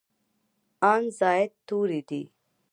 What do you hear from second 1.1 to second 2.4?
زاید توري دي.